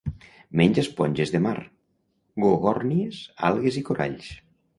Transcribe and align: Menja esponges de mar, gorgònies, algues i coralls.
Menja 0.61 0.79
esponges 0.83 1.33
de 1.35 1.41
mar, 1.47 1.53
gorgònies, 2.47 3.21
algues 3.51 3.79
i 3.85 3.87
coralls. 3.93 4.33